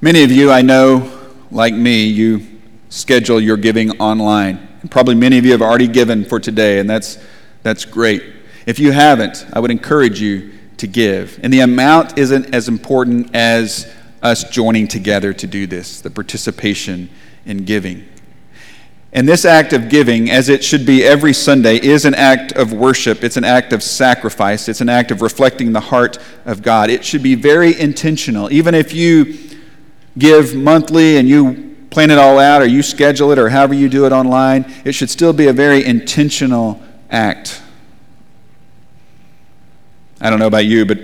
[0.00, 1.10] Many of you I know,
[1.50, 2.46] like me, you
[2.88, 4.66] schedule your giving online.
[4.80, 7.18] And Probably many of you have already given for today, and that's,
[7.62, 8.22] that's great.
[8.64, 11.38] If you haven't, I would encourage you to give.
[11.42, 17.10] And the amount isn't as important as us joining together to do this, the participation
[17.44, 18.06] in giving.
[19.12, 22.72] And this act of giving, as it should be every Sunday, is an act of
[22.72, 23.24] worship.
[23.24, 24.68] It's an act of sacrifice.
[24.68, 26.90] It's an act of reflecting the heart of God.
[26.90, 28.52] It should be very intentional.
[28.52, 29.38] Even if you
[30.18, 33.88] give monthly and you plan it all out or you schedule it or however you
[33.88, 37.62] do it online, it should still be a very intentional act
[40.20, 40.98] I don't know about you, but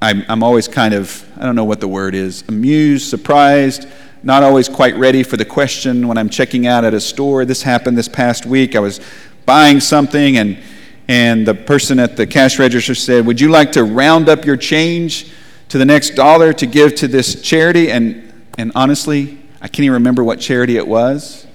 [0.00, 3.86] I'm, I'm always kind of, I don't know what the word is, amused, surprised,
[4.22, 7.44] not always quite ready for the question when I'm checking out at a store.
[7.44, 8.74] This happened this past week.
[8.74, 9.00] I was
[9.44, 10.58] buying something, and,
[11.06, 14.56] and the person at the cash register said, Would you like to round up your
[14.56, 15.30] change
[15.68, 17.90] to the next dollar to give to this charity?
[17.90, 21.46] And, and honestly, I can't even remember what charity it was.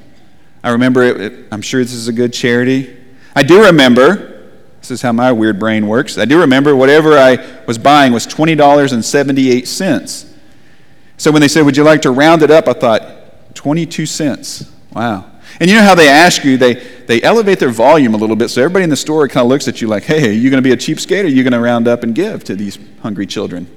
[0.64, 2.96] I remember it, it I'm sure this is a good charity.
[3.36, 4.37] I do remember
[4.80, 6.18] this is how my weird brain works.
[6.18, 10.34] I do remember whatever I was buying was $20.78.
[11.18, 12.68] So when they said, Would you like to round it up?
[12.68, 14.72] I thought, 22 cents.
[14.94, 15.26] Wow.
[15.60, 16.76] And you know how they ask you, they,
[17.08, 19.68] they elevate their volume a little bit so everybody in the store kind of looks
[19.68, 21.54] at you like, hey, are you going to be a cheapskate or are you going
[21.54, 23.68] to round up and give to these hungry children?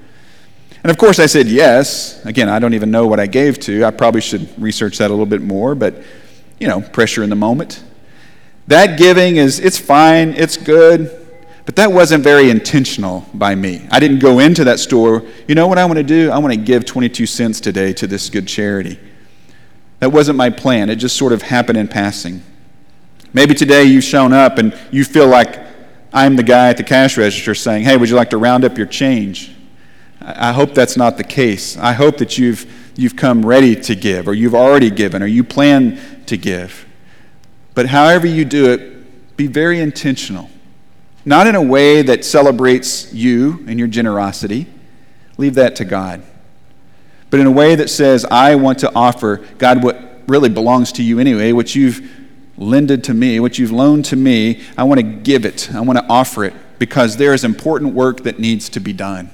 [0.83, 2.25] And of course, I said yes.
[2.25, 3.85] Again, I don't even know what I gave to.
[3.85, 6.03] I probably should research that a little bit more, but,
[6.59, 7.83] you know, pressure in the moment.
[8.71, 11.11] That giving is, it's fine, it's good,
[11.67, 13.85] but that wasn't very intentional by me.
[13.91, 16.31] I didn't go into that store, you know what I want to do?
[16.31, 18.97] I want to give 22 cents today to this good charity.
[19.99, 20.89] That wasn't my plan.
[20.89, 22.45] It just sort of happened in passing.
[23.33, 25.59] Maybe today you've shown up and you feel like
[26.13, 28.79] I'm the guy at the cash register saying, hey, would you like to round up
[28.79, 29.53] your change?
[30.21, 31.77] I hope that's not the case.
[31.77, 35.43] I hope that you've, you've come ready to give, or you've already given, or you
[35.43, 36.87] plan to give.
[37.75, 40.51] But however you do it, be very intentional.
[41.25, 44.67] Not in a way that celebrates you and your generosity,
[45.37, 46.23] leave that to God.
[47.31, 51.03] But in a way that says, I want to offer, God, what really belongs to
[51.03, 52.09] you anyway, what you've
[52.57, 55.73] lended to me, what you've loaned to me, I want to give it.
[55.73, 59.31] I want to offer it because there is important work that needs to be done.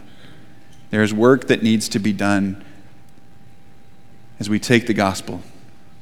[0.91, 2.65] There is work that needs to be done
[4.39, 5.43] as we take the gospel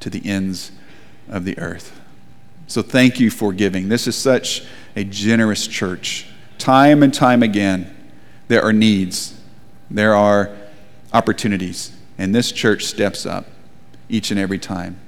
[0.01, 0.71] to the ends
[1.27, 1.94] of the earth.
[2.75, 3.87] So thank you for giving.
[3.87, 4.65] This is such
[4.97, 6.27] a generous church.
[6.57, 7.95] Time and time again,
[8.49, 9.39] there are needs,
[9.89, 10.53] there are
[11.13, 13.45] opportunities, and this church steps up
[14.09, 14.99] each and every time.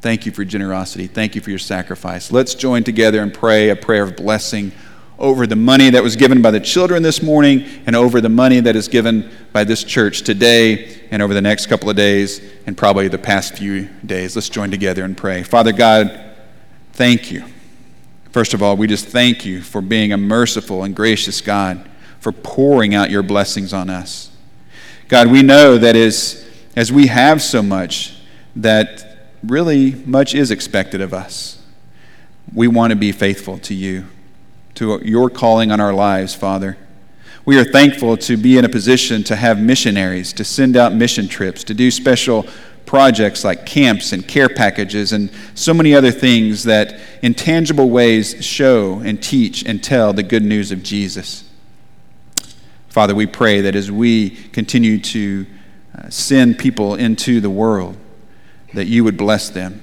[0.00, 1.06] Thank you for generosity.
[1.06, 2.32] Thank you for your sacrifice.
[2.32, 4.72] Let's join together and pray a prayer of blessing
[5.20, 8.58] over the money that was given by the children this morning and over the money
[8.58, 12.76] that is given by this church today and over the next couple of days and
[12.76, 14.34] probably the past few days.
[14.34, 15.44] Let's join together and pray.
[15.44, 16.27] Father God,
[16.98, 17.44] thank you.
[18.32, 21.88] First of all, we just thank you for being a merciful and gracious God,
[22.18, 24.32] for pouring out your blessings on us.
[25.06, 26.44] God, we know that as,
[26.74, 28.16] as we have so much,
[28.56, 31.62] that really much is expected of us.
[32.52, 34.06] We want to be faithful to you
[34.74, 36.76] to your calling on our lives, Father.
[37.44, 41.28] We are thankful to be in a position to have missionaries, to send out mission
[41.28, 42.44] trips, to do special
[42.88, 48.42] projects like camps and care packages and so many other things that in tangible ways
[48.42, 51.44] show and teach and tell the good news of Jesus.
[52.88, 55.44] Father, we pray that as we continue to
[55.94, 57.94] uh, send people into the world,
[58.72, 59.82] that you would bless them.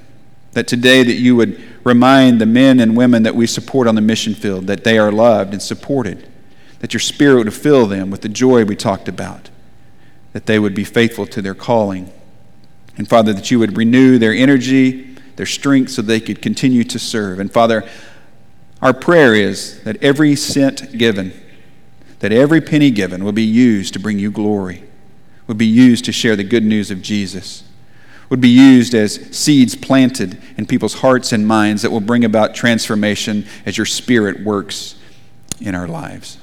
[0.53, 4.01] That today that you would remind the men and women that we support on the
[4.01, 6.27] mission field that they are loved and supported,
[6.79, 9.51] that your spirit would fill them with the joy we talked about,
[10.33, 12.11] that they would be faithful to their calling.
[12.97, 16.99] And Father, that you would renew their energy, their strength, so they could continue to
[16.99, 17.39] serve.
[17.39, 17.87] And Father,
[18.81, 21.33] our prayer is that every cent given,
[22.19, 24.83] that every penny given will be used to bring you glory,
[25.47, 27.65] would be used to share the good news of Jesus
[28.29, 32.55] would be used as seeds planted in people's hearts and minds that will bring about
[32.55, 34.95] transformation as your Spirit works
[35.59, 36.37] in our lives.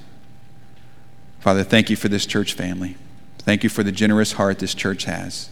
[1.41, 2.97] Father, thank you for this church family.
[3.39, 5.51] Thank you for the generous heart this church has.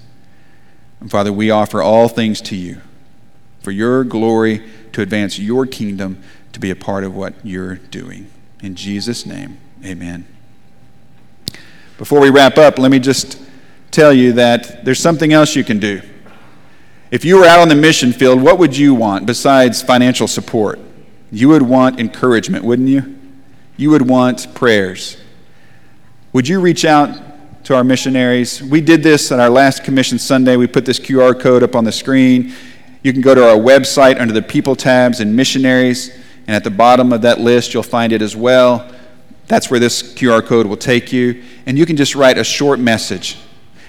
[1.01, 2.81] And Father, we offer all things to you
[3.61, 6.23] for your glory, to advance your kingdom,
[6.53, 8.31] to be a part of what you're doing.
[8.63, 10.27] In Jesus' name, amen.
[11.99, 13.41] Before we wrap up, let me just
[13.91, 16.01] tell you that there's something else you can do.
[17.11, 20.79] If you were out on the mission field, what would you want besides financial support?
[21.33, 23.19] You would want encouragement, wouldn't you?
[23.77, 25.17] You would want prayers.
[26.33, 27.11] Would you reach out
[27.65, 28.63] to our missionaries?
[28.63, 30.57] We did this on our last Commission Sunday.
[30.57, 32.55] We put this QR code up on the screen.
[33.03, 36.11] You can go to our website under the People tabs and Missionaries,
[36.47, 38.91] and at the bottom of that list, you'll find it as well.
[39.47, 41.43] That's where this QR code will take you.
[41.67, 43.37] And you can just write a short message.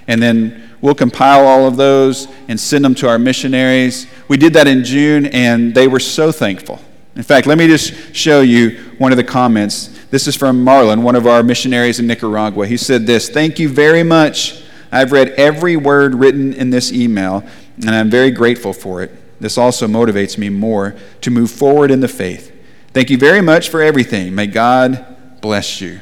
[0.08, 4.08] And then We'll compile all of those and send them to our missionaries.
[4.28, 6.80] We did that in June, and they were so thankful.
[7.16, 9.91] In fact, let me just show you one of the comments.
[10.12, 12.68] This is from Marlon, one of our missionaries in Nicaragua.
[12.68, 14.62] He said this Thank you very much.
[14.92, 17.46] I've read every word written in this email,
[17.78, 19.40] and I'm very grateful for it.
[19.40, 22.54] This also motivates me more to move forward in the faith.
[22.94, 24.36] Thank you very much for everything.
[24.36, 26.02] May God bless you.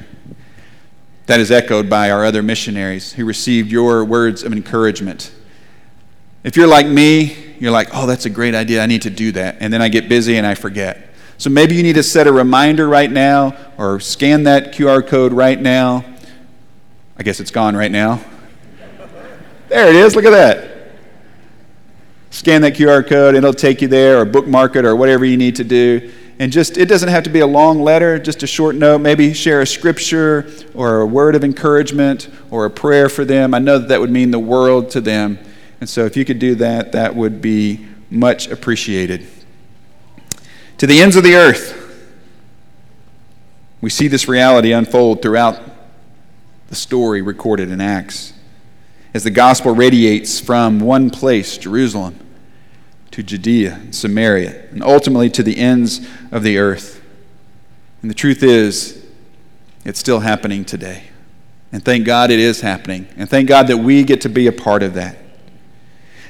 [1.28, 5.32] That is echoed by our other missionaries who received your words of encouragement.
[6.44, 8.82] If you're like me, you're like, oh, that's a great idea.
[8.82, 9.58] I need to do that.
[9.60, 11.09] And then I get busy and I forget.
[11.40, 15.34] So maybe you need to set a reminder right now or scan that QR code
[15.34, 16.06] right now.
[17.18, 18.22] I guess it's gone right now.
[19.70, 20.16] There it is.
[20.16, 20.92] Look at that.
[22.30, 25.56] Scan that QR code, it'll take you there, or bookmark it, or whatever you need
[25.56, 28.74] to do and just it doesn't have to be a long letter just a short
[28.74, 33.54] note maybe share a scripture or a word of encouragement or a prayer for them
[33.54, 35.38] i know that that would mean the world to them
[35.82, 39.28] and so if you could do that that would be much appreciated.
[40.80, 41.76] To the ends of the earth,
[43.82, 45.60] we see this reality unfold throughout
[46.70, 48.32] the story recorded in Acts
[49.14, 52.18] as the gospel radiates from one place, Jerusalem,
[53.12, 57.04] to Judea and Samaria, and ultimately to the ends of the earth.
[58.02, 59.06] And the truth is,
[59.84, 61.10] it's still happening today.
[61.74, 63.06] And thank God it is happening.
[63.18, 65.18] And thank God that we get to be a part of that.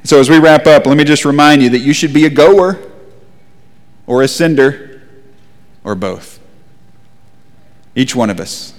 [0.03, 2.31] So, as we wrap up, let me just remind you that you should be a
[2.31, 2.88] goer
[4.09, 5.03] or a sender
[5.83, 6.39] or both.
[7.95, 8.73] Each one of us.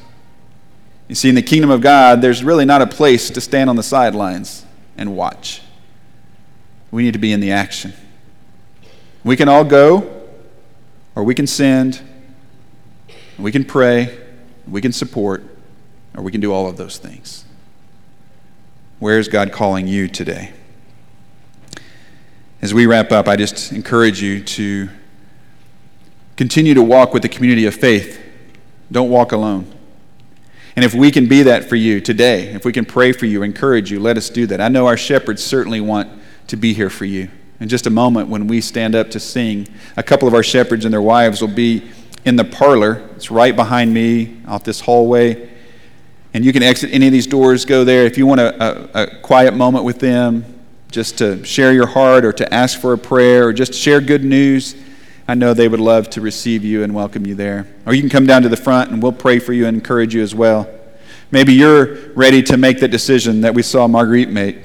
[1.06, 3.76] You see, in the kingdom of God, there's really not a place to stand on
[3.76, 4.66] the sidelines
[4.96, 5.62] and watch.
[6.90, 7.92] We need to be in the action.
[9.22, 10.24] We can all go,
[11.14, 12.00] or we can send,
[13.38, 14.18] we can pray,
[14.66, 15.44] we can support,
[16.16, 17.44] or we can do all of those things.
[18.98, 20.52] Where is God calling you today?
[22.60, 24.88] As we wrap up, I just encourage you to
[26.40, 28.18] continue to walk with the community of faith.
[28.90, 29.70] Don't walk alone.
[30.74, 33.42] And if we can be that for you today, if we can pray for you,
[33.42, 34.58] encourage you, let us do that.
[34.58, 36.10] I know our shepherds certainly want
[36.46, 37.28] to be here for you.
[37.60, 39.68] In just a moment, when we stand up to sing,
[39.98, 41.90] a couple of our shepherds and their wives will be
[42.24, 43.06] in the parlor.
[43.16, 45.50] It's right behind me, out this hallway.
[46.32, 48.06] And you can exit any of these doors, go there.
[48.06, 50.46] If you want a, a, a quiet moment with them,
[50.90, 54.24] just to share your heart or to ask for a prayer or just share good
[54.24, 54.74] news,
[55.30, 57.64] I know they would love to receive you and welcome you there.
[57.86, 60.12] Or you can come down to the front and we'll pray for you and encourage
[60.12, 60.68] you as well.
[61.30, 64.58] Maybe you're ready to make that decision that we saw Marguerite make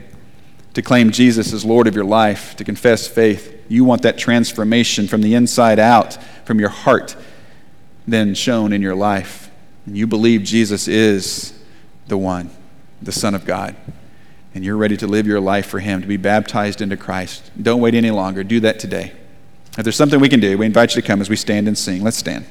[0.74, 3.64] to claim Jesus as Lord of your life, to confess faith.
[3.68, 7.16] You want that transformation from the inside out, from your heart,
[8.08, 9.52] then shown in your life.
[9.86, 11.54] And you believe Jesus is
[12.08, 12.50] the one,
[13.04, 13.76] the Son of God.
[14.56, 17.52] And you're ready to live your life for Him, to be baptized into Christ.
[17.62, 18.44] Don't wait any longer.
[18.44, 19.14] Do that today.
[19.78, 21.78] If there's something we can do, we invite you to come as we stand and
[21.78, 22.02] sing.
[22.04, 22.46] Let's stand.